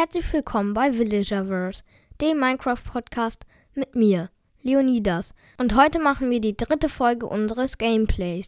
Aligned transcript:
Herzlich 0.00 0.32
willkommen 0.32 0.72
bei 0.72 0.96
Villagerverse, 0.96 1.82
dem 2.22 2.40
Minecraft-Podcast 2.40 3.44
mit 3.74 3.94
mir, 3.94 4.30
Leonidas. 4.62 5.34
Und 5.58 5.76
heute 5.76 5.98
machen 5.98 6.30
wir 6.30 6.40
die 6.40 6.56
dritte 6.56 6.88
Folge 6.88 7.26
unseres 7.26 7.76
Gameplays. 7.76 8.46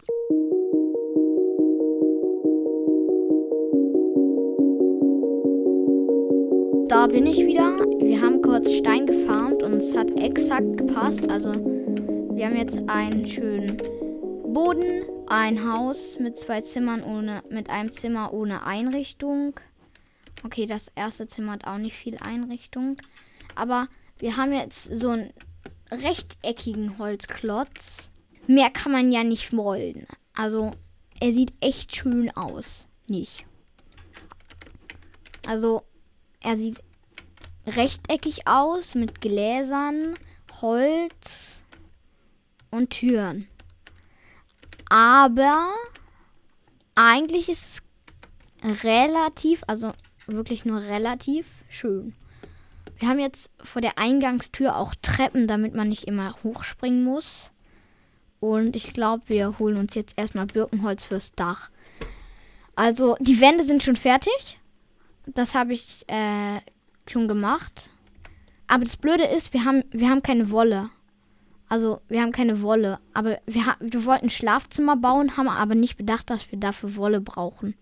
Da 6.89 7.07
bin 7.07 7.27
ich 7.27 7.45
wieder. 7.45 7.77
Wir 8.01 8.23
haben 8.23 8.41
kurz 8.41 8.73
Stein 8.73 9.05
gefarmt 9.05 9.63
und 9.63 9.75
es 9.75 9.95
hat 9.95 10.11
exakt 10.19 10.79
gepasst. 10.79 11.29
Also 11.29 11.53
wir 11.53 12.47
haben 12.47 12.57
jetzt 12.57 12.79
einen 12.87 13.29
schönen 13.29 13.77
Boden, 14.55 15.03
ein 15.27 15.71
Haus 15.71 16.19
mit 16.19 16.39
zwei 16.39 16.63
Zimmern 16.63 17.05
ohne, 17.05 17.43
mit 17.51 17.69
einem 17.69 17.93
Zimmer 17.93 18.33
ohne 18.33 18.65
Einrichtung. 18.65 19.53
Okay, 20.45 20.67
das 20.67 20.91
erste 20.95 21.29
Zimmer 21.29 21.53
hat 21.53 21.67
auch 21.67 21.79
nicht 21.79 21.97
viel 21.97 22.19
Einrichtung. 22.19 22.97
Aber 23.55 23.89
wir 24.19 24.37
haben 24.37 24.53
jetzt 24.53 24.85
so 24.85 25.11
einen 25.11 25.33
rechteckigen 25.91 26.99
Holzklotz. 26.99 28.11
Mehr 28.47 28.71
kann 28.71 28.93
man 28.93 29.13
ja 29.13 29.25
nicht 29.25 29.57
wollen. 29.57 30.07
Also, 30.35 30.73
er 31.21 31.33
sieht 31.33 31.53
echt 31.61 31.95
schön 31.95 32.31
aus. 32.37 32.89
Nicht. 33.09 33.45
Also, 35.47 35.83
er 36.41 36.57
sieht 36.57 36.83
rechteckig 37.67 38.49
aus 38.49 38.95
mit 38.95 39.21
Gläsern, 39.21 40.17
Holz 40.61 41.63
und 42.71 42.91
Türen. 42.91 43.49
Aber 44.89 45.73
eigentlich 46.95 47.49
ist 47.49 47.83
es 48.63 48.83
relativ, 48.83 49.63
also 49.67 49.93
wirklich 50.33 50.65
nur 50.65 50.81
relativ 50.81 51.47
schön. 51.69 52.15
Wir 52.99 53.09
haben 53.09 53.19
jetzt 53.19 53.51
vor 53.63 53.83
der 53.83 53.99
Eingangstür 53.99 54.77
auch 54.77 54.95
Treppen, 55.03 55.47
damit 55.47 55.75
man 55.75 55.89
nicht 55.89 56.05
immer 56.05 56.37
hochspringen 56.45 57.05
muss. 57.05 57.51
Und 58.41 58.77
ich 58.77 58.93
glaube, 58.93 59.25
wir 59.29 59.59
holen 59.59 59.77
uns 59.77 59.95
jetzt 59.95 60.19
erstmal 60.19 60.47
Birkenholz 60.47 61.05
fürs 61.05 61.33
Dach. 61.33 61.71
Also, 62.75 63.17
die 63.21 63.41
Wände 63.41 63.65
sind 63.65 63.83
schon 63.83 63.97
fertig. 63.97 64.59
Das 65.27 65.55
habe 65.55 65.73
ich 65.73 66.05
äh, 66.09 66.61
schon 67.09 67.29
gemacht. 67.29 67.91
Aber 68.67 68.85
das 68.85 68.97
Blöde 68.97 69.25
ist, 69.25 69.53
wir 69.53 69.65
haben, 69.65 69.85
wir 69.91 70.09
haben 70.09 70.23
keine 70.23 70.51
Wolle. 70.51 70.91
Also, 71.69 72.01
wir 72.09 72.23
haben 72.23 72.33
keine 72.33 72.63
Wolle. 72.63 72.99
Aber 73.15 73.39
wir, 73.47 73.77
wir 73.81 74.05
wollten 74.05 74.27
ein 74.27 74.31
Schlafzimmer 74.31 74.97
bauen, 74.97 75.37
haben 75.37 75.49
aber 75.49 75.75
nicht 75.75 75.97
bedacht, 75.97 76.31
dass 76.31 76.51
wir 76.51 76.59
dafür 76.59 76.97
Wolle 76.97 77.21
brauchen. 77.21 77.75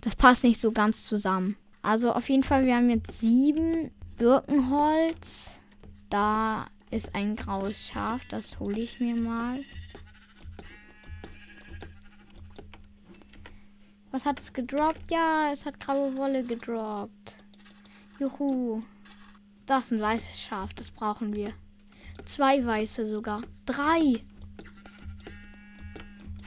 Das 0.00 0.16
passt 0.16 0.44
nicht 0.44 0.60
so 0.60 0.72
ganz 0.72 1.04
zusammen. 1.04 1.56
Also, 1.86 2.12
auf 2.12 2.28
jeden 2.28 2.42
Fall, 2.42 2.66
wir 2.66 2.74
haben 2.74 2.90
jetzt 2.90 3.20
sieben 3.20 3.92
Birkenholz. 4.18 5.52
Da 6.10 6.66
ist 6.90 7.14
ein 7.14 7.36
graues 7.36 7.78
Schaf. 7.86 8.24
Das 8.24 8.58
hole 8.58 8.80
ich 8.80 8.98
mir 8.98 9.14
mal. 9.14 9.62
Was 14.10 14.26
hat 14.26 14.40
es 14.40 14.52
gedroppt? 14.52 15.12
Ja, 15.12 15.52
es 15.52 15.64
hat 15.64 15.78
graue 15.78 16.18
Wolle 16.18 16.42
gedroppt. 16.42 17.36
Juhu. 18.18 18.80
Das 19.66 19.84
ist 19.84 19.92
ein 19.92 20.00
weißes 20.00 20.40
Schaf, 20.40 20.74
das 20.74 20.90
brauchen 20.90 21.36
wir. 21.36 21.52
Zwei 22.24 22.66
weiße 22.66 23.08
sogar. 23.08 23.42
Drei. 23.64 24.24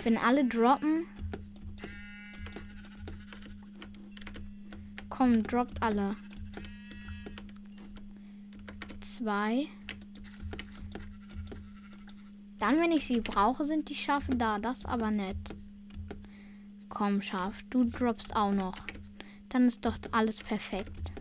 Wenn 0.04 0.17
alle 0.17 0.44
droppen. 0.44 1.06
Komm, 5.20 5.44
droppt 5.44 5.84
alle. 5.84 6.16
Zwei. 9.02 9.67
Dann, 12.58 12.80
wenn 12.80 12.94
ich 12.94 13.06
sie 13.06 13.20
brauche, 13.20 13.66
sind 13.66 13.89
die 13.89 13.95
Schafe 13.95 14.34
da. 14.38 14.60
Das 14.60 14.86
aber 14.86 15.11
nett. 15.11 15.36
Komm, 16.88 17.21
Schaf, 17.21 17.61
du 17.70 17.83
droppst 17.83 18.33
auch 18.33 18.54
noch. 18.54 18.77
Dann 19.49 19.67
ist 19.67 19.83
doch 19.83 19.98
alles 20.11 20.38
perfekt. 20.38 21.11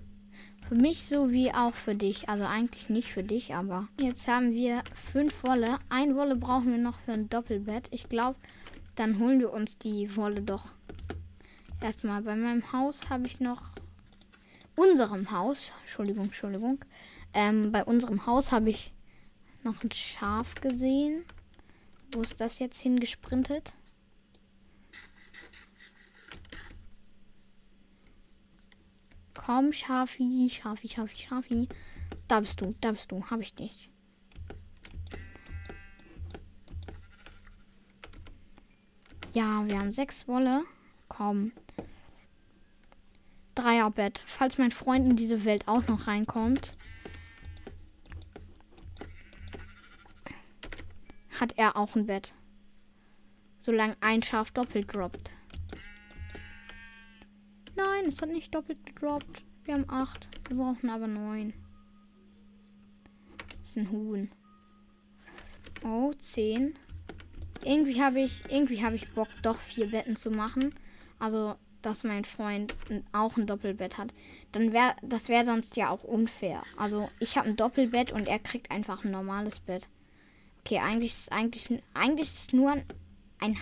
Für 0.69 0.77
mich 0.77 1.09
sowie 1.09 1.51
auch 1.51 1.75
für 1.75 1.97
dich. 1.97 2.29
Also 2.29 2.47
eigentlich 2.47 2.89
nicht 2.89 3.09
für 3.09 3.25
dich, 3.25 3.57
aber 3.57 3.89
jetzt 3.99 4.29
haben 4.29 4.53
wir 4.53 4.85
fünf 4.95 5.43
Wolle. 5.43 5.81
Ein 5.89 6.15
Wolle 6.15 6.37
brauchen 6.37 6.71
wir 6.71 6.79
noch 6.79 7.01
für 7.01 7.15
ein 7.15 7.29
Doppelbett. 7.29 7.89
Ich 7.91 8.09
glaube, 8.09 8.39
dann 8.95 9.19
holen 9.19 9.41
wir 9.41 9.53
uns 9.53 9.77
die 9.77 10.15
Wolle 10.15 10.41
doch 10.41 10.67
erstmal. 11.81 12.23
Bei 12.23 12.37
meinem 12.37 12.71
Haus 12.73 13.11
habe 13.11 13.27
ich 13.27 13.41
noch 13.41 13.73
unserem 14.79 15.31
Haus, 15.31 15.73
Entschuldigung, 15.83 16.25
Entschuldigung, 16.25 16.85
ähm, 17.35 17.73
bei 17.73 17.85
unserem 17.85 18.27
Haus 18.27 18.53
habe 18.53 18.71
ich 18.71 18.93
noch 19.65 19.83
ein 19.83 19.91
Schaf 19.91 20.55
gesehen. 20.55 21.25
Wo 22.13 22.23
ist 22.23 22.41
das 22.41 22.59
jetzt 22.59 22.79
hingesprintet? 22.79 23.75
Komm, 29.35 29.73
Schafi, 29.73 30.49
Schafi, 30.51 30.89
Schafi, 30.89 31.17
Schafi. 31.17 31.69
Da 32.29 32.41
bist 32.41 32.61
du, 32.61 32.75
da 32.81 32.93
bist 32.93 33.11
du. 33.11 33.25
Hab 33.31 33.41
ich 33.41 33.55
dich. 33.55 33.91
Ja, 39.33 39.67
wir 39.67 39.79
haben 39.79 39.93
sechs 39.93 40.29
Wolle. 40.29 40.65
Komm. 41.09 41.53
Dreierbett. 43.59 44.23
Falls 44.27 44.59
mein 44.59 44.71
Freund 44.71 45.11
in 45.11 45.17
diese 45.17 45.45
Welt 45.45 45.67
auch 45.67 45.87
noch 45.89 46.07
reinkommt. 46.07 46.73
Hat 51.41 51.57
er 51.57 51.77
auch 51.77 51.97
ein 51.97 52.07
Bett. 52.07 52.35
Solange 53.61 53.97
ein 54.01 54.23
Schaf 54.23 54.51
doppelt 54.51 54.93
droppt. 54.95 55.33
Nein, 57.77 58.07
es 58.07 58.21
hat 58.21 58.31
nicht 58.31 58.55
doppelt 58.55 58.85
gedroppt. 58.87 59.45
Wir 59.65 59.75
haben 59.75 59.89
acht. 59.89 60.29
Wir 60.49 60.57
brauchen 60.57 60.91
aber 60.91 61.07
neun. 61.07 61.53
Das 63.61 63.71
ist 63.71 63.77
ein 63.77 63.91
Huhn. 63.91 64.31
Oh, 65.85 66.13
zehn. 66.15 66.75
Irgendwie 67.65 68.03
habe 68.03 68.21
ich, 68.21 68.51
irgendwie 68.51 68.85
habe 68.85 68.97
ich 68.97 69.13
Bock, 69.13 69.29
doch 69.43 69.61
vier 69.61 69.91
Betten 69.91 70.17
zu 70.17 70.31
machen. 70.31 70.75
Also, 71.19 71.57
dass 71.83 72.05
mein 72.05 72.25
Freund 72.25 72.75
auch 73.13 73.37
ein 73.37 73.47
Doppelbett 73.47 73.99
hat. 73.99 74.13
Dann 74.53 74.73
wäre, 74.73 74.95
das 75.03 75.29
wäre 75.29 75.45
sonst 75.45 75.77
ja 75.77 75.91
auch 75.91 76.05
unfair. 76.05 76.63
Also, 76.77 77.11
ich 77.21 77.37
habe 77.37 77.49
ein 77.49 77.57
Doppelbett 77.57 78.13
und 78.13 78.29
er 78.29 78.39
kriegt 78.39 78.71
einfach 78.71 79.05
ein 79.05 79.11
normales 79.11 79.61
Bett. 79.61 79.89
Okay, 80.61 80.79
eigentlich 80.79 81.13
ist 81.13 81.33
eigentlich, 81.33 81.83
eigentlich 81.95 82.33
ist 82.33 82.53
nur 82.53 82.73
ein, 82.73 82.85
ein, 83.39 83.57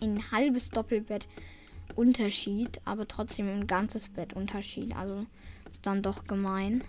ein 0.00 0.30
halbes 0.30 0.70
Doppelbett 0.70 1.28
Unterschied, 1.94 2.80
aber 2.84 3.08
trotzdem 3.08 3.48
ein 3.48 3.66
ganzes 3.66 4.08
Bett 4.08 4.32
Unterschied. 4.32 4.94
Also 4.96 5.26
ist 5.70 5.84
dann 5.86 6.02
doch 6.02 6.26
gemein. 6.26 6.84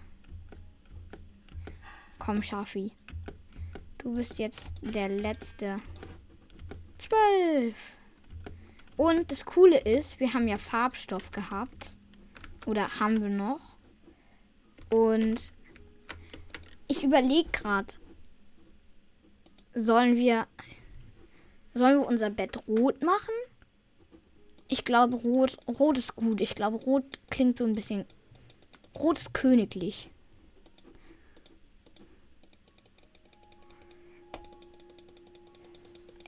Komm, 2.18 2.44
Schafi. 2.44 2.92
Du 3.98 4.14
bist 4.14 4.40
jetzt 4.40 4.72
der 4.82 5.10
letzte. 5.10 5.78
Zwölf. 6.98 7.99
Und 9.00 9.32
das 9.32 9.46
Coole 9.46 9.78
ist, 9.78 10.20
wir 10.20 10.34
haben 10.34 10.50
ja 10.50 10.58
Farbstoff 10.58 11.32
gehabt. 11.32 11.96
Oder 12.66 13.00
haben 13.00 13.22
wir 13.22 13.30
noch. 13.30 13.78
Und 14.94 15.42
ich 16.86 17.06
überlege 17.06 17.48
gerade, 17.50 17.94
sollen 19.74 20.18
wir, 20.18 20.48
sollen 21.74 22.02
wir 22.02 22.08
unser 22.08 22.30
Bett 22.30 22.62
rot 22.68 23.02
machen? 23.02 23.34
Ich 24.68 24.84
glaube, 24.84 25.16
rot, 25.16 25.56
rot 25.80 25.98
ist 25.98 26.18
gut. 26.18 26.42
Ich 26.42 26.54
glaube, 26.54 26.76
rot 26.84 27.06
klingt 27.30 27.58
so 27.58 27.64
ein 27.64 27.72
bisschen. 27.72 28.04
Rot 29.00 29.18
ist 29.18 29.34
königlich. 29.34 30.12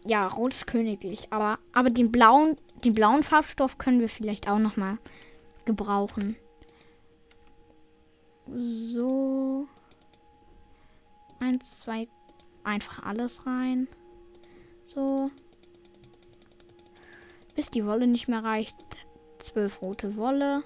Ja, 0.06 0.28
rot 0.28 0.54
ist 0.54 0.68
königlich. 0.68 1.28
Aber, 1.32 1.60
aber 1.74 1.90
den 1.90 2.12
blauen, 2.12 2.56
den 2.84 2.94
blauen 2.94 3.24
Farbstoff 3.24 3.78
können 3.78 4.00
wir 4.00 4.10
vielleicht 4.10 4.50
auch 4.50 4.60
noch 4.60 4.78
mal 4.78 4.98
gebrauchen. 5.66 6.36
So. 8.48 9.68
Eins, 11.40 11.80
zwei. 11.80 12.08
Einfach 12.64 13.04
alles 13.04 13.46
rein. 13.46 13.88
So 14.84 15.30
bis 17.56 17.70
die 17.70 17.86
Wolle 17.86 18.08
nicht 18.08 18.28
mehr 18.28 18.44
reicht. 18.44 18.76
Zwölf 19.40 19.82
rote 19.82 20.16
Wolle. 20.18 20.64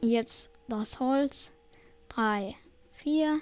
Jetzt 0.00 0.50
das 0.68 1.00
Holz. 1.00 1.50
Drei, 2.08 2.54
vier. 2.92 3.40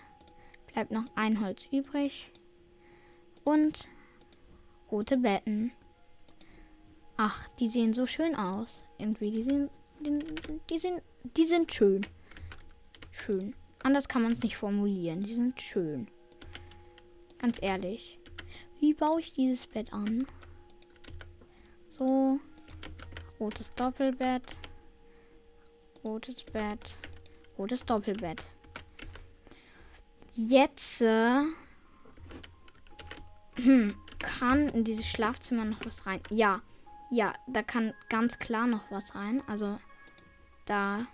Bleibt 0.73 0.93
noch 0.93 1.05
ein 1.15 1.41
Holz 1.41 1.67
übrig. 1.71 2.31
Und 3.45 3.89
rote 4.91 5.19
Betten. 5.19 5.73
Ach, 7.17 7.49
die 7.59 7.69
sehen 7.69 7.93
so 7.93 8.07
schön 8.07 8.35
aus. 8.35 8.85
Irgendwie, 8.99 9.31
die 9.31 9.43
sehen 9.43 9.71
die, 10.01 10.19
die, 10.71 10.79
sind, 10.79 11.03
die 11.37 11.47
sind 11.47 11.73
schön. 11.73 12.07
Schön. 13.11 13.55
Anders 13.83 14.09
kann 14.09 14.23
man 14.23 14.33
es 14.33 14.43
nicht 14.43 14.57
formulieren. 14.57 15.21
Die 15.21 15.35
sind 15.35 15.61
schön. 15.61 16.09
Ganz 17.39 17.59
ehrlich. 17.61 18.19
Wie 18.81 18.95
baue 18.95 19.21
ich 19.21 19.33
dieses 19.33 19.67
Bett 19.67 19.93
an? 19.93 20.27
So. 21.91 22.41
Rotes 23.39 23.73
Doppelbett. 23.75 24.57
Rotes 26.05 26.43
Bett. 26.45 26.97
Rotes 27.59 27.85
Doppelbett. 27.85 28.43
Jetzt 30.35 31.03
äh, 31.03 31.43
hm, 33.63 33.95
kann 34.19 34.69
in 34.69 34.85
dieses 34.85 35.07
Schlafzimmer 35.07 35.65
noch 35.65 35.85
was 35.85 36.07
rein. 36.07 36.21
Ja, 36.31 36.61
ja, 37.11 37.33
da 37.47 37.63
kann 37.63 37.95
ganz 38.09 38.39
klar 38.39 38.67
noch 38.67 38.91
was 38.91 39.15
rein. 39.15 39.43
Also 39.47 39.79
da. 40.67 41.07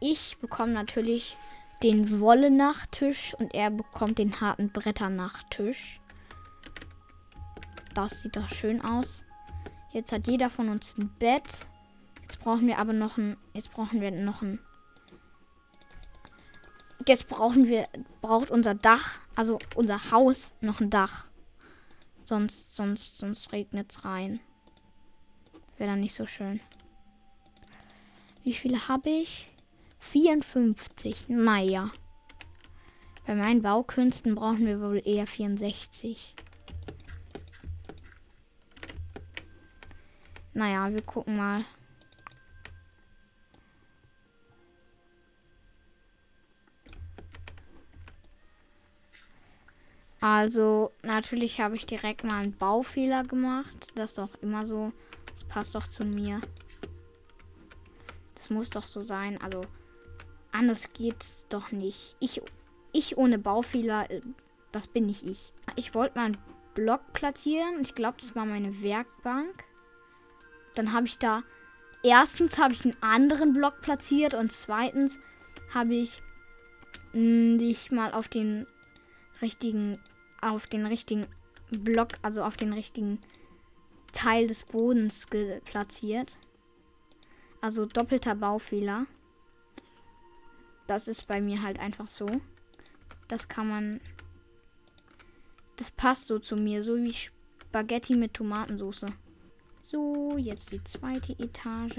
Ich 0.00 0.38
bekomme 0.40 0.72
natürlich 0.72 1.36
den 1.82 2.20
Wolle-Nachttisch 2.20 3.34
und 3.34 3.54
er 3.54 3.70
bekommt 3.70 4.18
den 4.18 4.40
harten 4.40 4.70
Bretter-Nachttisch. 4.70 6.00
Das 7.94 8.22
sieht 8.22 8.36
doch 8.36 8.48
schön 8.48 8.80
aus. 8.80 9.24
Jetzt 9.92 10.10
hat 10.10 10.26
jeder 10.26 10.50
von 10.50 10.68
uns 10.68 10.96
ein 10.98 11.08
Bett. 11.18 11.66
Jetzt 12.22 12.40
brauchen 12.40 12.66
wir 12.66 12.78
aber 12.78 12.92
noch 12.92 13.18
ein. 13.18 13.36
Jetzt 13.52 13.70
brauchen 13.72 14.00
wir 14.00 14.10
noch 14.10 14.42
ein. 14.42 14.58
Jetzt 17.06 17.28
brauchen 17.28 17.68
wir. 17.68 17.84
Braucht 18.22 18.50
unser 18.50 18.74
Dach, 18.74 19.18
also 19.34 19.58
unser 19.74 20.10
Haus, 20.10 20.52
noch 20.60 20.80
ein 20.80 20.90
Dach. 20.90 21.28
Sonst, 22.24 22.74
sonst, 22.74 23.18
sonst 23.18 23.52
regnet 23.52 23.92
es 23.92 24.04
rein. 24.04 24.40
Wäre 25.76 25.90
dann 25.90 26.00
nicht 26.00 26.14
so 26.14 26.26
schön. 26.26 26.62
Wie 28.42 28.54
viele 28.54 28.88
habe 28.88 29.10
ich? 29.10 29.46
54. 29.98 31.28
Naja. 31.28 31.90
Bei 33.26 33.34
meinen 33.34 33.62
Baukünsten 33.62 34.34
brauchen 34.34 34.66
wir 34.66 34.80
wohl 34.80 35.02
eher 35.04 35.26
64. 35.26 36.34
Naja, 40.52 40.92
wir 40.92 41.02
gucken 41.02 41.36
mal. 41.36 41.64
Also, 50.26 50.90
natürlich 51.02 51.60
habe 51.60 51.76
ich 51.76 51.84
direkt 51.84 52.24
mal 52.24 52.38
einen 52.38 52.56
Baufehler 52.56 53.24
gemacht. 53.24 53.88
Das 53.94 54.12
ist 54.12 54.16
doch 54.16 54.30
immer 54.40 54.64
so. 54.64 54.90
Das 55.26 55.44
passt 55.44 55.74
doch 55.74 55.86
zu 55.86 56.02
mir. 56.02 56.40
Das 58.34 58.48
muss 58.48 58.70
doch 58.70 58.86
so 58.86 59.02
sein. 59.02 59.38
Also, 59.42 59.66
anders 60.50 60.94
geht 60.94 61.26
doch 61.50 61.72
nicht. 61.72 62.16
Ich, 62.20 62.40
ich 62.90 63.18
ohne 63.18 63.38
Baufehler, 63.38 64.10
äh, 64.10 64.22
das 64.72 64.88
bin 64.88 65.04
nicht 65.04 65.26
ich. 65.26 65.52
Ich 65.76 65.94
wollte 65.94 66.16
mal 66.16 66.24
einen 66.24 66.38
Block 66.72 67.12
platzieren. 67.12 67.82
Ich 67.82 67.94
glaube, 67.94 68.16
das 68.18 68.34
war 68.34 68.46
meine 68.46 68.82
Werkbank. 68.82 69.64
Dann 70.74 70.94
habe 70.94 71.04
ich 71.04 71.18
da. 71.18 71.42
Erstens 72.02 72.56
habe 72.56 72.72
ich 72.72 72.82
einen 72.86 72.96
anderen 73.02 73.52
Block 73.52 73.82
platziert 73.82 74.32
und 74.32 74.52
zweitens 74.52 75.18
habe 75.74 75.94
ich 75.94 76.22
nicht 77.12 77.92
mal 77.92 78.14
auf 78.14 78.28
den 78.28 78.66
richtigen 79.42 79.98
auf 80.44 80.66
den 80.66 80.86
richtigen 80.86 81.26
Block, 81.70 82.12
also 82.22 82.42
auf 82.42 82.56
den 82.56 82.72
richtigen 82.72 83.18
Teil 84.12 84.46
des 84.46 84.64
Bodens 84.64 85.26
platziert. 85.64 86.36
Also 87.60 87.86
doppelter 87.86 88.34
Baufehler. 88.34 89.06
Das 90.86 91.08
ist 91.08 91.26
bei 91.26 91.40
mir 91.40 91.62
halt 91.62 91.78
einfach 91.78 92.08
so. 92.08 92.26
Das 93.28 93.48
kann 93.48 93.68
man. 93.68 94.00
Das 95.76 95.90
passt 95.90 96.28
so 96.28 96.38
zu 96.38 96.56
mir, 96.56 96.84
so 96.84 96.96
wie 96.96 97.12
Spaghetti 97.12 98.14
mit 98.14 98.34
Tomatensauce. 98.34 99.06
So, 99.86 100.36
jetzt 100.38 100.72
die 100.72 100.84
zweite 100.84 101.32
Etage. 101.32 101.98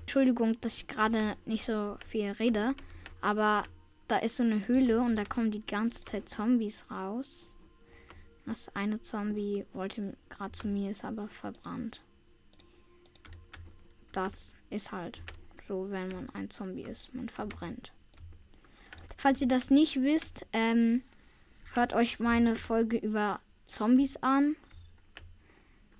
Entschuldigung, 0.00 0.58
dass 0.60 0.78
ich 0.78 0.86
gerade 0.86 1.36
nicht 1.44 1.64
so 1.64 1.98
viel 2.06 2.30
rede, 2.30 2.74
aber 3.20 3.64
da 4.08 4.18
ist 4.18 4.36
so 4.36 4.42
eine 4.42 4.66
Höhle 4.68 5.00
und 5.00 5.16
da 5.16 5.24
kommen 5.24 5.50
die 5.50 5.64
ganze 5.66 6.04
Zeit 6.04 6.28
Zombies 6.28 6.84
raus. 6.90 7.52
Das 8.44 8.74
eine 8.76 9.00
Zombie 9.00 9.66
wollte 9.72 10.16
gerade 10.30 10.52
zu 10.52 10.68
mir, 10.68 10.92
ist 10.92 11.04
aber 11.04 11.28
verbrannt. 11.28 12.00
Das 14.12 14.52
ist 14.70 14.92
halt 14.92 15.20
so, 15.66 15.90
wenn 15.90 16.08
man 16.08 16.30
ein 16.30 16.48
Zombie 16.48 16.82
ist. 16.82 17.12
Man 17.12 17.28
verbrennt. 17.28 17.92
Falls 19.16 19.40
ihr 19.40 19.48
das 19.48 19.70
nicht 19.70 20.00
wisst, 20.00 20.46
ähm, 20.52 21.02
hört 21.74 21.92
euch 21.92 22.20
meine 22.20 22.54
Folge 22.54 22.98
über 22.98 23.40
Zombies 23.66 24.16
an. 24.18 24.54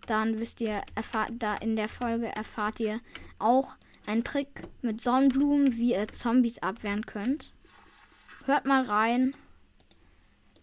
Dann 0.06 0.38
wisst 0.38 0.61
ihr, 0.61 0.82
erfahrt, 0.94 1.32
da 1.41 1.56
in 1.56 1.75
der 1.75 1.88
Folge 1.88 2.26
erfahrt 2.26 2.79
ihr 2.79 3.00
auch 3.41 3.75
einen 4.06 4.23
Trick 4.23 4.69
mit 4.82 5.00
Sonnenblumen, 5.00 5.76
wie 5.76 5.94
ihr 5.94 6.06
Zombies 6.08 6.61
abwehren 6.61 7.06
könnt. 7.06 7.53
Hört 8.46 8.64
mal 8.64 8.84
rein. 8.84 9.34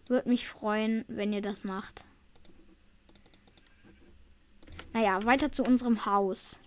Würde 0.08 0.30
mich 0.30 0.48
freuen, 0.48 1.04
wenn 1.06 1.34
ihr 1.34 1.42
das 1.42 1.64
macht. 1.64 2.06
Naja, 4.94 5.22
weiter 5.26 5.52
zu 5.52 5.62
unserem 5.62 6.06
Haus. 6.06 6.58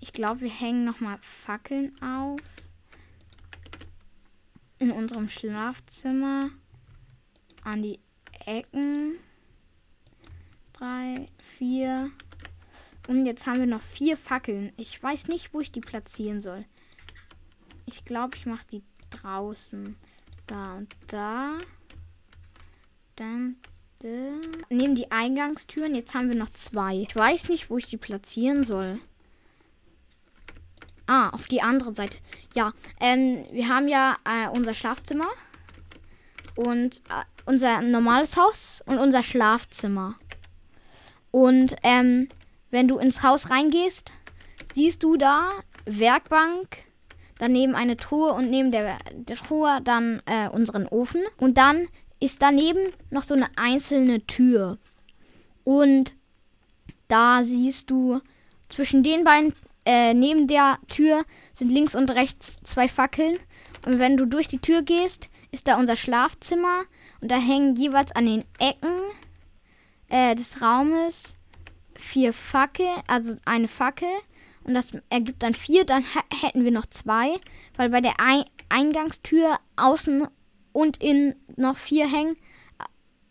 Ich 0.00 0.12
glaube, 0.12 0.40
wir 0.40 0.50
hängen 0.50 0.84
noch 0.84 0.98
mal 0.98 1.16
Fackeln 1.18 1.96
auf. 2.02 2.40
In 4.80 4.90
unserem 4.90 5.28
Schlafzimmer. 5.28 6.50
An 7.62 7.82
die 7.82 8.00
Ecken. 8.46 9.14
Drei, 10.72 11.26
vier. 11.56 12.10
Und 13.06 13.26
jetzt 13.26 13.46
haben 13.46 13.60
wir 13.60 13.66
noch 13.66 13.82
vier 13.82 14.16
Fackeln. 14.16 14.72
Ich 14.76 15.00
weiß 15.00 15.28
nicht, 15.28 15.54
wo 15.54 15.60
ich 15.60 15.70
die 15.70 15.80
platzieren 15.80 16.40
soll. 16.40 16.64
Ich 17.86 18.04
glaube, 18.04 18.36
ich 18.36 18.46
mache 18.46 18.66
die 18.66 18.82
draußen. 19.10 19.96
Da 20.46 20.74
und 20.74 20.94
da. 21.08 21.58
Dann 23.16 23.56
da. 24.00 24.08
neben 24.68 24.94
die 24.94 25.10
Eingangstüren. 25.10 25.94
Jetzt 25.94 26.14
haben 26.14 26.28
wir 26.28 26.36
noch 26.36 26.50
zwei. 26.50 26.96
Ich 26.96 27.14
weiß 27.14 27.48
nicht, 27.48 27.70
wo 27.70 27.76
ich 27.76 27.86
die 27.86 27.96
platzieren 27.96 28.64
soll. 28.64 28.98
Ah, 31.06 31.30
auf 31.30 31.46
die 31.48 31.60
andere 31.60 31.94
Seite. 31.94 32.18
Ja, 32.54 32.72
ähm, 33.00 33.44
wir 33.50 33.68
haben 33.68 33.88
ja 33.88 34.16
äh, 34.24 34.48
unser 34.48 34.74
Schlafzimmer 34.74 35.26
und 36.54 36.98
äh, 37.08 37.24
unser 37.46 37.82
normales 37.82 38.36
Haus 38.36 38.82
und 38.86 38.98
unser 38.98 39.22
Schlafzimmer. 39.22 40.14
Und 41.32 41.76
ähm, 41.82 42.28
wenn 42.70 42.86
du 42.86 42.98
ins 42.98 43.22
Haus 43.22 43.50
reingehst, 43.50 44.12
siehst 44.74 45.02
du 45.02 45.16
da 45.16 45.50
Werkbank, 45.84 46.84
daneben 47.40 47.74
eine 47.74 47.96
Truhe 47.96 48.34
und 48.34 48.50
neben 48.50 48.70
der, 48.70 48.98
der 49.12 49.36
Truhe 49.36 49.80
dann 49.82 50.22
äh, 50.26 50.48
unseren 50.48 50.86
Ofen. 50.86 51.22
Und 51.38 51.56
dann 51.56 51.88
ist 52.20 52.42
daneben 52.42 52.92
noch 53.08 53.22
so 53.22 53.34
eine 53.34 53.48
einzelne 53.56 54.24
Tür. 54.26 54.78
Und 55.64 56.12
da 57.08 57.42
siehst 57.42 57.90
du 57.90 58.20
zwischen 58.68 59.02
den 59.02 59.24
beiden, 59.24 59.54
äh, 59.86 60.12
neben 60.12 60.48
der 60.48 60.78
Tür 60.88 61.24
sind 61.54 61.72
links 61.72 61.94
und 61.94 62.10
rechts 62.10 62.58
zwei 62.62 62.88
Fackeln. 62.88 63.38
Und 63.86 63.98
wenn 63.98 64.18
du 64.18 64.26
durch 64.26 64.46
die 64.46 64.58
Tür 64.58 64.82
gehst, 64.82 65.30
ist 65.50 65.66
da 65.66 65.78
unser 65.78 65.96
Schlafzimmer. 65.96 66.82
Und 67.22 67.30
da 67.30 67.36
hängen 67.36 67.74
jeweils 67.74 68.12
an 68.12 68.26
den 68.26 68.44
Ecken 68.58 68.92
äh, 70.10 70.34
des 70.34 70.60
Raumes 70.60 71.34
vier 71.94 72.34
Fackeln, 72.34 73.02
also 73.06 73.36
eine 73.46 73.68
Fackel 73.68 74.08
und 74.64 74.74
das 74.74 74.92
ergibt 75.08 75.42
dann 75.42 75.54
vier, 75.54 75.84
dann 75.84 76.04
hätten 76.40 76.64
wir 76.64 76.70
noch 76.70 76.86
zwei, 76.86 77.40
weil 77.76 77.90
bei 77.90 78.00
der 78.00 78.20
Ein 78.20 78.44
Eingangstür 78.68 79.58
außen 79.76 80.26
und 80.72 81.02
innen 81.02 81.34
noch 81.56 81.76
vier 81.76 82.10
hängen. 82.10 82.36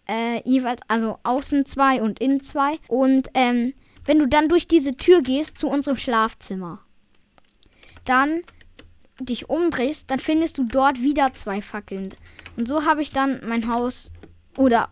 Äh, 0.08 0.42
jeweils, 0.44 0.82
also 0.88 1.20
außen 1.24 1.66
zwei 1.66 2.02
und 2.02 2.20
innen 2.20 2.42
zwei. 2.42 2.80
Und 2.88 3.30
ähm, 3.36 3.74
wenn 4.06 4.20
du 4.20 4.28
dann 4.28 4.50
durch 4.50 4.68
diese 4.68 4.98
Tür 4.98 5.22
gehst 5.22 5.58
zu 5.58 5.68
unserem 5.68 5.98
Schlafzimmer, 5.98 6.80
dann 8.06 8.42
dich 9.20 9.50
umdrehst, 9.50 10.10
dann 10.10 10.20
findest 10.20 10.58
du 10.58 10.64
dort 10.64 11.02
wieder 11.02 11.34
zwei 11.34 11.62
Fackeln. 11.62 12.10
Und 12.58 12.68
so 12.68 12.86
habe 12.86 13.02
ich 13.02 13.12
dann 13.12 13.40
mein 13.48 13.72
Haus 13.72 14.12
oder 14.58 14.90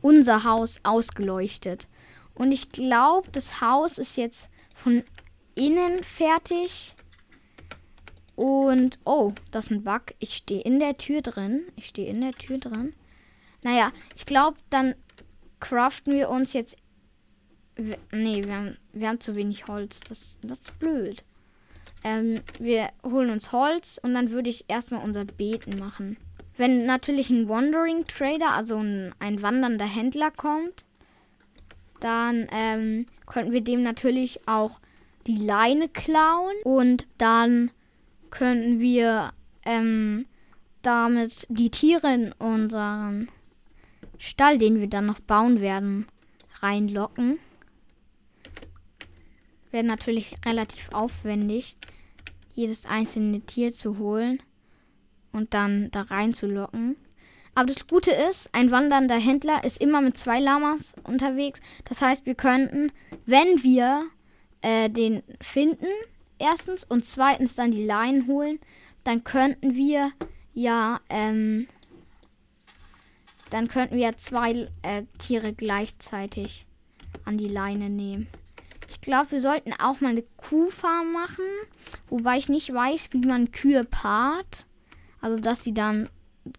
unser 0.00 0.44
Haus 0.44 0.80
ausgeleuchtet. 0.84 1.88
Und 2.34 2.52
ich 2.52 2.70
glaube, 2.70 3.28
das 3.32 3.60
Haus 3.60 3.98
ist 3.98 4.16
jetzt 4.16 4.48
von 4.74 5.02
innen 5.56 6.04
fertig. 6.04 6.94
Und, 8.36 8.98
oh, 9.04 9.32
das 9.50 9.66
ist 9.66 9.70
ein 9.72 9.84
Bug. 9.84 10.14
Ich 10.20 10.34
stehe 10.34 10.60
in 10.62 10.78
der 10.78 10.96
Tür 10.96 11.22
drin. 11.22 11.62
Ich 11.74 11.86
stehe 11.86 12.08
in 12.08 12.20
der 12.20 12.32
Tür 12.32 12.58
drin. 12.58 12.94
Naja, 13.64 13.90
ich 14.14 14.26
glaube, 14.26 14.58
dann 14.70 14.94
craften 15.58 16.14
wir 16.14 16.28
uns 16.28 16.52
jetzt 16.52 16.76
nee, 18.12 18.44
wir 18.44 18.54
haben, 18.54 18.76
wir 18.92 19.08
haben 19.08 19.20
zu 19.20 19.34
wenig 19.34 19.66
Holz. 19.66 20.00
Das, 20.00 20.38
das 20.42 20.60
ist 20.60 20.78
blöd. 20.78 21.24
Ähm, 22.04 22.40
wir 22.58 22.90
holen 23.02 23.30
uns 23.30 23.52
Holz 23.52 23.98
und 24.02 24.14
dann 24.14 24.30
würde 24.30 24.50
ich 24.50 24.64
erstmal 24.68 25.02
unser 25.02 25.24
Beeten 25.24 25.78
machen. 25.78 26.16
Wenn 26.56 26.86
natürlich 26.86 27.28
ein 27.30 27.48
Wandering 27.48 28.04
Trader, 28.04 28.52
also 28.52 28.78
ein, 28.78 29.14
ein 29.18 29.42
wandernder 29.42 29.84
Händler 29.84 30.30
kommt, 30.30 30.84
dann 32.00 32.46
ähm, 32.52 33.06
könnten 33.26 33.52
wir 33.52 33.60
dem 33.60 33.82
natürlich 33.82 34.40
auch 34.46 34.80
die 35.26 35.36
Leine 35.36 35.88
klauen 35.88 36.54
und 36.64 37.06
dann 37.18 37.70
könnten 38.30 38.80
wir 38.80 39.32
ähm, 39.64 40.26
damit 40.82 41.46
die 41.48 41.70
Tiere 41.70 42.14
in 42.14 42.32
unseren 42.32 43.28
Stall, 44.18 44.58
den 44.58 44.80
wir 44.80 44.88
dann 44.88 45.06
noch 45.06 45.20
bauen 45.20 45.60
werden, 45.60 46.06
reinlocken. 46.60 47.38
Wäre 49.70 49.84
natürlich 49.84 50.36
relativ 50.44 50.92
aufwendig, 50.92 51.76
jedes 52.54 52.86
einzelne 52.86 53.40
Tier 53.40 53.74
zu 53.74 53.98
holen 53.98 54.42
und 55.32 55.54
dann 55.54 55.90
da 55.90 56.02
reinzulocken. 56.02 56.96
Aber 57.54 57.66
das 57.66 57.86
Gute 57.86 58.10
ist, 58.10 58.50
ein 58.52 58.70
wandernder 58.70 59.16
Händler 59.16 59.64
ist 59.64 59.80
immer 59.80 60.00
mit 60.00 60.16
zwei 60.16 60.40
Lamas 60.40 60.94
unterwegs. 61.04 61.60
Das 61.86 62.02
heißt, 62.02 62.26
wir 62.26 62.34
könnten, 62.34 62.92
wenn 63.24 63.62
wir 63.62 64.06
äh, 64.62 64.88
den 64.88 65.22
finden, 65.40 65.86
erstens 66.38 66.84
und 66.84 67.06
zweitens 67.06 67.54
dann 67.54 67.70
die 67.70 67.84
Leinen 67.84 68.26
holen, 68.26 68.58
dann 69.04 69.24
könnten 69.24 69.74
wir 69.74 70.12
ja, 70.52 71.00
ähm, 71.08 71.68
dann 73.50 73.68
könnten 73.68 73.96
wir 73.96 74.16
zwei 74.16 74.68
äh, 74.82 75.04
Tiere 75.18 75.52
gleichzeitig 75.52 76.66
an 77.24 77.38
die 77.38 77.48
Leine 77.48 77.90
nehmen. 77.90 78.28
Ich 78.88 79.00
glaube, 79.00 79.32
wir 79.32 79.40
sollten 79.40 79.72
auch 79.74 80.00
mal 80.00 80.10
eine 80.10 80.24
Kuhfarm 80.36 81.12
machen, 81.12 81.44
wobei 82.08 82.38
ich 82.38 82.48
nicht 82.48 82.72
weiß, 82.72 83.08
wie 83.12 83.26
man 83.26 83.50
Kühe 83.50 83.84
paart. 83.84 84.66
Also, 85.20 85.38
dass 85.40 85.62
sie 85.62 85.74
dann 85.74 86.08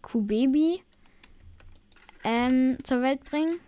Kuhbaby 0.02 0.84
ähm, 2.24 2.78
zur 2.84 3.02
Welt 3.02 3.24
bringen. 3.24 3.60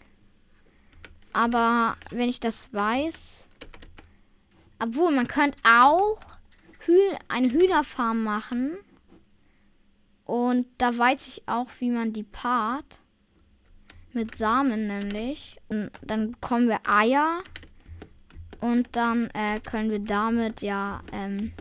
Aber 1.31 1.95
wenn 2.11 2.29
ich 2.29 2.39
das 2.39 2.73
weiß, 2.73 3.47
obwohl 4.79 5.11
man 5.11 5.27
könnte 5.27 5.57
auch 5.63 6.19
Hü 6.85 6.97
eine 7.27 7.51
Hühnerfarm 7.51 8.23
machen. 8.23 8.77
Und 10.25 10.67
da 10.77 10.97
weiß 10.97 11.27
ich 11.27 11.47
auch, 11.47 11.67
wie 11.79 11.89
man 11.89 12.13
die 12.13 12.23
paart. 12.23 12.99
Mit 14.13 14.35
Samen 14.35 14.87
nämlich. 14.87 15.59
Und 15.67 15.91
dann 16.01 16.31
bekommen 16.31 16.67
wir 16.67 16.79
Eier. 16.87 17.43
Und 18.61 18.89
dann 18.93 19.29
äh, 19.31 19.59
können 19.59 19.91
wir 19.91 19.99
damit 19.99 20.61
ja 20.61 21.01
ähm, 21.11 21.53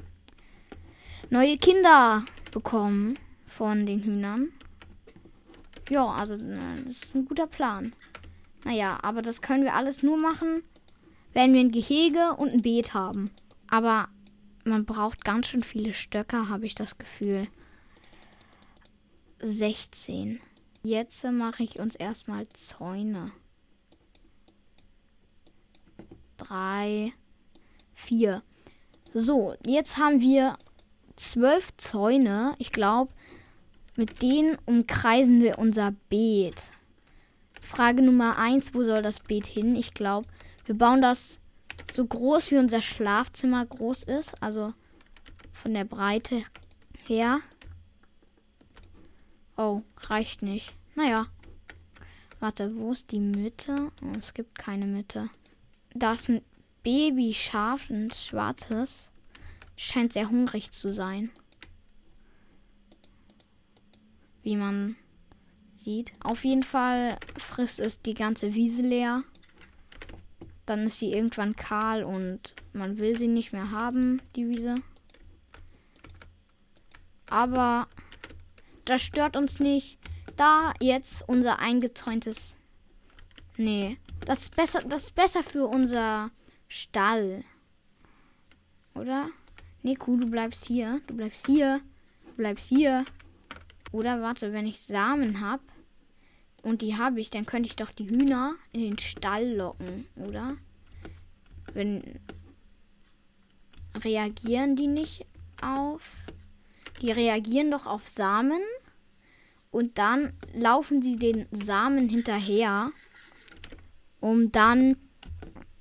neue 1.31 1.57
Kinder 1.59 2.25
bekommen 2.51 3.19
von 3.47 3.87
den 3.87 4.03
Hühnern. 4.03 4.53
Ja, 5.89 6.07
also 6.07 6.37
das 6.37 6.87
ist 6.87 7.15
ein 7.15 7.25
guter 7.25 7.47
Plan. 7.47 7.93
Naja, 8.65 8.99
aber 9.03 9.23
das 9.23 9.41
können 9.41 9.65
wir 9.65 9.75
alles 9.75 10.03
nur 10.03 10.19
machen, 10.19 10.63
wenn 11.33 11.53
wir 11.53 11.61
ein 11.61 11.73
Gehege 11.73 12.35
und 12.37 12.53
ein 12.53 12.63
Beet 12.63 12.95
haben. 12.95 13.31
Aber 13.69 14.09
man 14.65 14.85
braucht 14.85 15.25
ganz 15.25 15.49
schön 15.49 15.63
viele 15.63 15.95
Stöcke, 15.95 16.49
habe 16.49 16.67
ich 16.67 16.75
das 16.75 16.99
Gefühl. 16.99 17.49
16. 19.41 20.41
Jetzt 20.83 21.25
mache 21.25 21.63
ich 21.63 21.79
uns 21.79 21.95
erstmal 21.95 22.49
Zäune. 22.49 23.27
3, 26.39 27.13
4. 27.95 28.43
So, 29.15 29.55
jetzt 29.67 29.97
haben 29.97 30.21
wir 30.21 30.57
zwölf 31.17 31.77
Zäune. 31.77 32.55
Ich 32.59 32.73
glaube, 32.73 33.13
mit 33.97 34.23
denen 34.23 34.57
umkreisen 34.67 35.43
wir 35.43 35.59
unser 35.59 35.93
Beet. 36.09 36.63
Frage 37.61 38.03
Nummer 38.03 38.39
1, 38.39 38.75
wo 38.75 38.85
soll 38.85 39.03
das 39.03 39.21
Beet 39.21 39.47
hin? 39.47 39.75
Ich 39.75 39.93
glaube, 39.95 40.29
wir 40.69 40.77
bauen 40.77 41.03
das 41.03 41.41
so 41.93 42.07
groß 42.07 42.51
wie 42.51 42.59
unser 42.59 42.83
Schlafzimmer 42.83 43.67
groß 43.67 44.05
ist. 44.05 44.41
Also 44.43 44.75
von 45.53 45.75
der 45.75 45.85
Breite 45.85 46.45
her. 47.07 47.41
Oh, 49.57 49.83
reicht 49.97 50.43
nicht. 50.43 50.75
Naja. 50.95 51.27
Warte, 52.39 52.77
wo 52.77 52.93
ist 52.93 53.11
die 53.11 53.19
Mitte? 53.19 53.91
Oh, 54.01 54.17
es 54.17 54.33
gibt 54.35 54.57
keine 54.57 54.87
Mitte. 54.87 55.29
Da 55.95 56.13
ist 56.13 56.29
ein 56.29 56.43
Babyschaf, 56.85 57.91
ein 57.91 58.13
schwarzes. 58.13 59.09
Scheint 59.75 60.13
sehr 60.13 60.31
hungrig 60.31 60.71
zu 60.71 60.93
sein 60.93 61.31
wie 64.49 64.57
man 64.57 64.97
sieht. 65.77 66.11
Auf 66.25 66.43
jeden 66.43 66.63
Fall 66.63 67.19
frisst 67.37 67.79
es 67.81 68.01
die 68.01 68.15
ganze 68.15 68.55
Wiese 68.55 68.81
leer. 68.81 69.23
Dann 70.69 70.87
ist 70.87 70.99
sie 70.99 71.15
irgendwann 71.15 71.57
kahl 71.57 72.05
und 72.05 72.55
man 72.75 72.99
will 72.99 73.19
sie 73.19 73.27
nicht 73.27 73.55
mehr 73.55 73.71
haben, 73.71 74.21
die 74.37 74.47
Wiese. 74.51 74.75
Aber 77.31 77.89
das 78.85 79.01
stört 79.01 79.35
uns 79.35 79.61
nicht, 79.61 79.99
da 80.37 80.75
jetzt 80.79 81.27
unser 81.27 81.59
eingezäuntes. 81.59 82.55
Nee, 83.57 83.97
das 84.27 84.43
ist 84.43 84.57
besser, 84.57 84.83
das 84.83 85.05
ist 85.05 85.15
besser 85.15 85.43
für 85.43 85.67
unser 85.67 86.31
Stall. 86.69 87.45
Oder? 88.95 89.31
Nee, 89.83 89.97
cool, 90.07 90.21
du 90.21 90.27
bleibst 90.27 90.67
hier. 90.67 91.01
Du 91.07 91.15
bleibst 91.17 91.47
hier. 91.47 91.81
Du 92.27 92.33
bleibst 92.35 92.69
hier. 92.69 93.07
Oder 93.91 94.21
warte, 94.21 94.53
wenn 94.53 94.67
ich 94.67 94.83
Samen 94.83 95.41
habe 95.41 95.63
und 96.63 96.83
die 96.83 96.97
habe 96.97 97.21
ich, 97.21 97.31
dann 97.31 97.47
könnte 97.47 97.69
ich 97.69 97.77
doch 97.77 97.93
die 97.93 98.09
Hühner 98.09 98.55
in 98.73 98.81
den 98.81 98.99
Stall 98.99 99.55
locken, 99.55 100.07
oder? 100.17 100.57
Wenn 101.73 102.21
reagieren 103.95 104.77
die 104.77 104.87
nicht 104.87 105.27
auf? 105.61 106.03
Die 107.01 107.13
reagieren 107.13 107.71
doch 107.71 107.87
auf 107.87 108.09
Samen 108.09 108.61
und 109.71 109.99
dann 109.99 110.33
laufen 110.53 111.03
sie 111.03 111.17
den 111.17 111.47
Samen 111.53 112.09
hinterher, 112.09 112.91
um 114.21 114.51
dann 114.51 114.97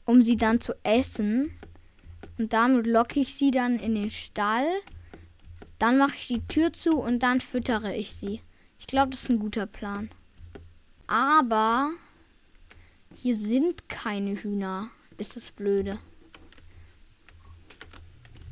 um 0.05 0.23
sie 0.23 0.37
dann 0.37 0.61
zu 0.61 0.73
essen. 0.83 1.51
Und 2.37 2.53
damit 2.53 2.87
locke 2.87 3.19
ich 3.19 3.35
sie 3.35 3.51
dann 3.51 3.79
in 3.79 3.95
den 3.95 4.09
Stall 4.09 4.67
dann 5.79 5.97
mache 5.97 6.15
ich 6.17 6.27
die 6.27 6.47
Tür 6.47 6.73
zu 6.73 6.99
und 6.99 7.19
dann 7.19 7.41
füttere 7.41 7.95
ich 7.95 8.13
sie. 8.13 8.41
Ich 8.79 8.87
glaube, 8.87 9.11
das 9.11 9.23
ist 9.23 9.29
ein 9.29 9.39
guter 9.39 9.65
Plan. 9.65 10.09
Aber 11.07 11.91
hier 13.15 13.35
sind 13.35 13.87
keine 13.89 14.35
Hühner. 14.35 14.89
Ist 15.17 15.35
das 15.35 15.51
blöde. 15.51 15.99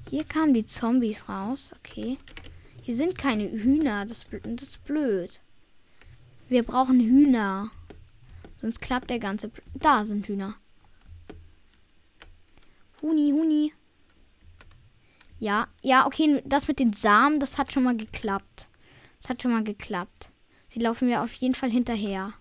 Hier 0.09 0.24
kamen 0.24 0.53
die 0.53 0.65
Zombies 0.65 1.27
raus. 1.27 1.71
Okay. 1.77 2.17
Hier 2.81 2.95
sind 2.95 3.17
keine 3.17 3.50
Hühner. 3.51 4.05
Das, 4.05 4.24
das 4.43 4.69
ist 4.69 4.85
blöd. 4.85 5.41
Wir 6.47 6.63
brauchen 6.63 7.00
Hühner. 7.00 7.71
Sonst 8.62 8.79
klappt 8.81 9.09
der 9.09 9.19
ganze. 9.19 9.50
Pl 9.50 9.62
da 9.75 10.05
sind 10.05 10.27
Hühner. 10.27 10.55
Huni, 13.01 13.31
Huni. 13.31 13.74
Ja, 15.39 15.67
ja, 15.81 16.07
okay, 16.07 16.41
das 16.45 16.67
mit 16.67 16.79
den 16.79 16.93
Samen, 16.93 17.39
das 17.39 17.57
hat 17.57 17.74
schon 17.74 17.83
mal 17.83 17.97
geklappt. 17.97 18.69
Das 19.21 19.29
hat 19.29 19.41
schon 19.41 19.51
mal 19.51 19.63
geklappt. 19.63 20.31
Sie 20.69 20.79
laufen 20.79 21.07
mir 21.07 21.21
auf 21.21 21.33
jeden 21.33 21.55
Fall 21.55 21.69
hinterher. 21.69 22.33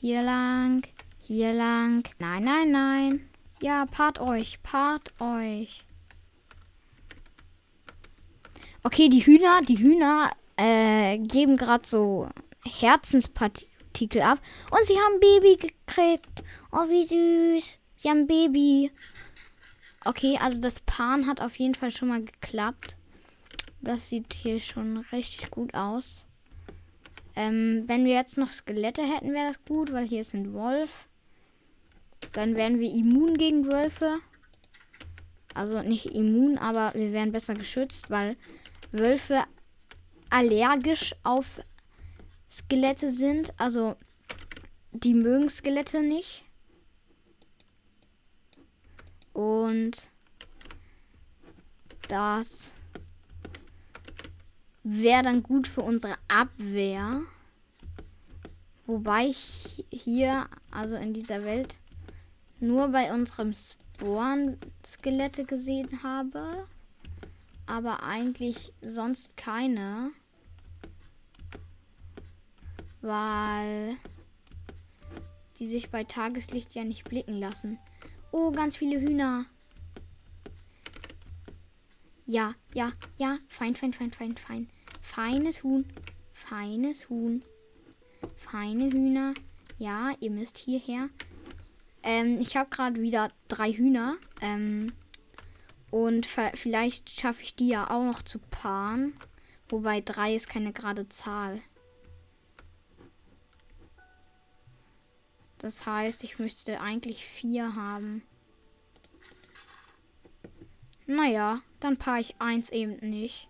Hier 0.00 0.22
lang, 0.22 0.86
hier 1.26 1.52
lang. 1.52 2.08
Nein, 2.20 2.44
nein, 2.44 2.70
nein. 2.70 3.30
Ja, 3.60 3.84
paart 3.84 4.20
euch, 4.20 4.62
paart 4.62 5.12
euch. 5.20 5.82
Okay, 8.84 9.08
die 9.08 9.26
Hühner, 9.26 9.60
die 9.62 9.80
Hühner 9.80 10.30
äh, 10.56 11.18
geben 11.18 11.56
gerade 11.56 11.84
so 11.84 12.28
Herzenspartikel 12.64 14.22
ab. 14.22 14.38
Und 14.70 14.86
sie 14.86 14.96
haben 14.96 15.18
Baby 15.18 15.56
gekriegt. 15.56 16.44
Oh, 16.70 16.88
wie 16.88 17.04
süß. 17.04 17.78
Sie 17.96 18.08
haben 18.08 18.28
Baby. 18.28 18.92
Okay, 20.04 20.38
also 20.40 20.60
das 20.60 20.78
Pan 20.82 21.26
hat 21.26 21.40
auf 21.40 21.58
jeden 21.58 21.74
Fall 21.74 21.90
schon 21.90 22.06
mal 22.06 22.22
geklappt. 22.22 22.94
Das 23.80 24.10
sieht 24.10 24.32
hier 24.32 24.60
schon 24.60 24.98
richtig 25.10 25.50
gut 25.50 25.74
aus. 25.74 26.24
Ähm, 27.38 27.84
wenn 27.86 28.04
wir 28.04 28.14
jetzt 28.14 28.36
noch 28.36 28.50
Skelette 28.50 29.00
hätten, 29.00 29.32
wäre 29.32 29.46
das 29.46 29.64
gut, 29.64 29.92
weil 29.92 30.08
hier 30.08 30.22
ist 30.22 30.34
ein 30.34 30.52
Wolf. 30.54 31.06
Dann 32.32 32.56
wären 32.56 32.80
wir 32.80 32.90
immun 32.90 33.38
gegen 33.38 33.70
Wölfe. 33.70 34.18
Also 35.54 35.80
nicht 35.82 36.06
immun, 36.06 36.58
aber 36.58 36.94
wir 36.96 37.12
wären 37.12 37.30
besser 37.30 37.54
geschützt, 37.54 38.10
weil 38.10 38.36
Wölfe 38.90 39.44
allergisch 40.30 41.14
auf 41.22 41.60
Skelette 42.50 43.12
sind. 43.12 43.54
Also 43.56 43.94
die 44.90 45.14
mögen 45.14 45.48
Skelette 45.48 46.02
nicht. 46.02 46.42
Und 49.32 50.08
das 52.08 52.72
wäre 54.82 55.22
dann 55.22 55.42
gut 55.42 55.68
für 55.68 55.82
unsere 55.82 56.16
Abwehr. 56.28 57.22
Wobei 58.86 59.26
ich 59.26 59.84
hier, 59.90 60.48
also 60.70 60.96
in 60.96 61.12
dieser 61.12 61.44
Welt, 61.44 61.76
nur 62.60 62.88
bei 62.88 63.12
unserem 63.12 63.52
Spawn 63.52 64.56
Skelette 64.86 65.44
gesehen 65.44 66.02
habe. 66.02 66.66
Aber 67.66 68.02
eigentlich 68.02 68.72
sonst 68.80 69.36
keine. 69.36 70.10
Weil 73.00 73.96
die 75.58 75.66
sich 75.66 75.90
bei 75.90 76.04
Tageslicht 76.04 76.74
ja 76.74 76.84
nicht 76.84 77.04
blicken 77.04 77.38
lassen. 77.38 77.78
Oh, 78.30 78.50
ganz 78.50 78.76
viele 78.76 79.00
Hühner. 79.00 79.46
Ja, 82.28 82.54
ja, 82.74 82.92
ja. 83.16 83.38
Fein, 83.48 83.74
fein, 83.74 83.94
fein, 83.94 84.12
fein, 84.12 84.36
fein. 84.36 84.68
Feines 85.00 85.62
Huhn. 85.62 85.86
Feines 86.34 87.08
Huhn. 87.08 87.42
Feine 88.36 88.92
Hühner. 88.92 89.32
Ja, 89.78 90.12
ihr 90.20 90.30
müsst 90.30 90.58
hierher. 90.58 91.08
Ähm, 92.02 92.38
ich 92.38 92.54
habe 92.54 92.68
gerade 92.68 93.00
wieder 93.00 93.32
drei 93.48 93.72
Hühner. 93.72 94.18
Ähm, 94.42 94.92
und 95.90 96.26
vielleicht 96.26 97.18
schaffe 97.18 97.42
ich 97.42 97.54
die 97.54 97.68
ja 97.68 97.88
auch 97.88 98.04
noch 98.04 98.20
zu 98.20 98.38
paaren. 98.38 99.14
Wobei 99.70 100.02
drei 100.02 100.34
ist 100.34 100.50
keine 100.50 100.74
gerade 100.74 101.08
Zahl. 101.08 101.62
Das 105.56 105.86
heißt, 105.86 106.22
ich 106.24 106.38
müsste 106.38 106.82
eigentlich 106.82 107.24
vier 107.24 107.74
haben. 107.74 108.22
Naja, 111.08 111.62
dann 111.80 111.96
paar 111.96 112.20
ich 112.20 112.36
eins 112.38 112.70
eben 112.70 112.96
nicht. 113.08 113.48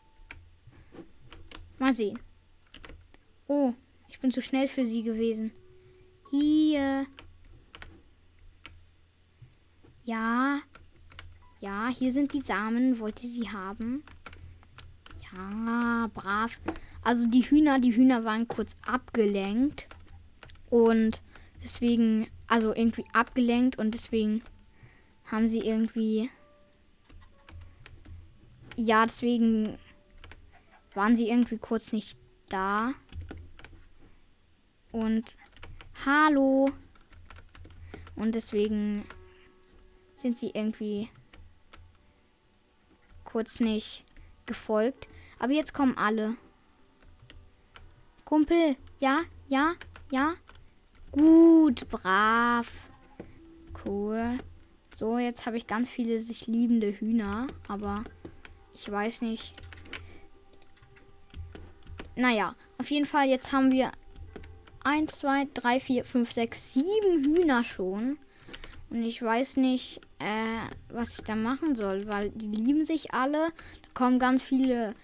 Mal 1.78 1.92
sehen. 1.92 2.18
Oh, 3.46 3.74
ich 4.08 4.18
bin 4.20 4.32
zu 4.32 4.40
schnell 4.40 4.68
für 4.68 4.86
sie 4.86 5.02
gewesen. 5.02 5.52
Hier. 6.30 7.04
Ja. 10.04 10.60
Ja, 11.60 11.88
hier 11.88 12.12
sind 12.12 12.32
die 12.32 12.42
Samen. 12.42 12.98
Wollt 12.98 13.22
ihr 13.22 13.28
sie 13.28 13.50
haben? 13.50 14.02
Ja, 15.30 16.08
brav. 16.14 16.58
Also 17.02 17.26
die 17.26 17.42
Hühner, 17.42 17.78
die 17.78 17.94
Hühner 17.94 18.24
waren 18.24 18.48
kurz 18.48 18.74
abgelenkt. 18.86 19.86
Und 20.70 21.20
Deswegen, 21.62 22.28
also 22.46 22.74
irgendwie 22.74 23.04
abgelenkt 23.12 23.78
und 23.78 23.92
deswegen 23.92 24.42
haben 25.24 25.48
sie 25.48 25.60
irgendwie. 25.60 26.30
Ja, 28.80 29.04
deswegen 29.04 29.76
waren 30.94 31.16
sie 31.16 31.28
irgendwie 31.28 31.58
kurz 31.58 31.92
nicht 31.92 32.16
da. 32.48 32.92
Und 34.92 35.36
hallo. 36.06 36.70
Und 38.14 38.36
deswegen 38.36 39.04
sind 40.14 40.38
sie 40.38 40.50
irgendwie 40.54 41.08
kurz 43.24 43.58
nicht 43.58 44.04
gefolgt. 44.46 45.08
Aber 45.40 45.52
jetzt 45.52 45.74
kommen 45.74 45.98
alle. 45.98 46.36
Kumpel, 48.24 48.76
ja, 49.00 49.22
ja, 49.48 49.74
ja. 50.12 50.34
Gut, 51.10 51.88
brav. 51.88 52.70
Cool. 53.84 54.38
So, 54.94 55.18
jetzt 55.18 55.46
habe 55.46 55.56
ich 55.56 55.66
ganz 55.66 55.90
viele 55.90 56.20
sich 56.20 56.46
liebende 56.46 56.92
Hühner, 56.92 57.48
aber 57.66 58.04
ich 58.78 58.90
weiß 58.90 59.22
nicht. 59.22 59.52
Naja, 62.14 62.54
auf 62.78 62.90
jeden 62.90 63.06
Fall, 63.06 63.28
jetzt 63.28 63.52
haben 63.52 63.72
wir 63.72 63.90
1, 64.84 65.18
2, 65.18 65.48
3, 65.54 65.80
4, 65.80 66.04
5, 66.04 66.32
6, 66.32 66.74
7 66.74 66.86
Hühner 67.24 67.64
schon. 67.64 68.18
Und 68.90 69.02
ich 69.02 69.20
weiß 69.20 69.56
nicht, 69.56 70.00
äh, 70.18 70.68
was 70.88 71.18
ich 71.18 71.24
da 71.24 71.34
machen 71.34 71.74
soll, 71.74 72.06
weil 72.06 72.30
die 72.30 72.46
lieben 72.46 72.84
sich 72.84 73.12
alle. 73.12 73.48
Da 73.82 73.88
kommen 73.94 74.18
ganz 74.18 74.42
viele 74.42 74.94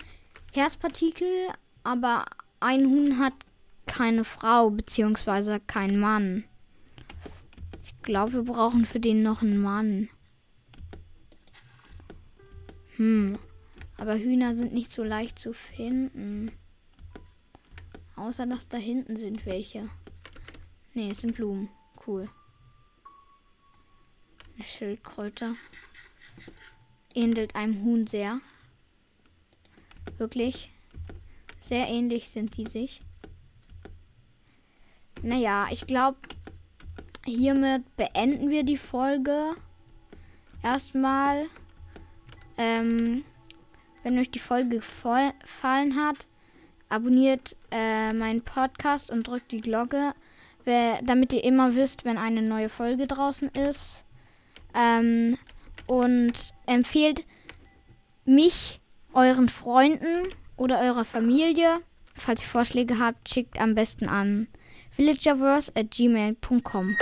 Herzpartikel, 0.53 1.29
aber 1.83 2.25
ein 2.61 2.87
Huhn 2.87 3.19
hat 3.19 3.35
keine 3.87 4.25
Frau 4.25 4.71
beziehungsweise 4.71 5.61
kein 5.61 5.99
Mann. 5.99 6.45
Ich 7.83 8.01
glaube, 8.03 8.33
wir 8.33 8.45
brauchen 8.45 8.87
für 8.87 9.01
den 9.01 9.23
noch 9.23 9.43
einen 9.43 9.59
Mann. 9.59 10.09
Hm. 12.97 13.39
Aber 13.97 14.19
Hühner 14.19 14.55
sind 14.55 14.73
nicht 14.73 14.91
so 14.91 15.05
leicht 15.05 15.39
zu 15.39 15.53
finden. 15.53 16.51
Außer 18.17 18.47
dass 18.47 18.69
da 18.69 18.77
hinten 18.77 19.17
sind 19.17 19.47
welche. 19.47 19.89
Ne, 20.95 21.11
es 21.11 21.21
sind 21.21 21.35
Blumen. 21.35 21.69
Cool. 22.07 22.29
Eine 24.57 24.65
Schildkröte. 24.65 25.57
Ähnelt 27.15 27.57
einem 27.57 27.83
Huhn 27.83 28.07
sehr. 28.07 28.41
Wirklich. 30.19 30.71
Sehr 31.61 31.89
ähnlich 31.89 32.29
sind 32.29 32.57
die 32.57 32.67
sich. 32.67 33.01
Naja, 35.23 35.69
ich 35.71 35.87
glaube, 35.87 36.19
hiermit 37.25 37.97
beenden 37.97 38.51
wir 38.51 38.63
die 38.63 38.77
Folge. 38.77 39.57
Erstmal. 40.63 41.47
Ähm, 42.57 43.25
wenn 44.05 44.19
euch 44.19 44.31
die 44.31 44.39
Folge 44.39 44.77
gefallen 44.77 45.97
hat, 45.97 46.27
abonniert 46.89 47.57
äh, 47.73 48.13
meinen 48.13 48.43
Podcast 48.43 49.11
und 49.11 49.27
drückt 49.27 49.51
die 49.51 49.61
Glocke, 49.61 50.15
wer, 50.65 51.01
damit 51.03 51.33
ihr 51.33 51.43
immer 51.43 51.75
wisst, 51.75 52.05
wenn 52.05 52.19
eine 52.19 52.43
neue 52.43 52.69
Folge 52.69 53.09
draußen 53.09 53.49
ist. 53.49 54.05
Ähm, 54.75 55.37
und 55.87 56.33
empfehlt 56.67 57.25
mich 58.25 58.81
euren 59.13 59.49
Freunden 59.49 60.29
oder 60.57 60.81
eurer 60.81 61.05
Familie. 61.05 61.81
Falls 62.15 62.43
ihr 62.43 62.49
Vorschläge 62.49 62.99
habt, 62.99 63.29
schickt 63.29 63.61
am 63.61 63.75
besten 63.75 64.09
an 64.09 64.47
villagerverse 64.97 65.73
at 65.75 65.91
gmail.com. 65.91 66.97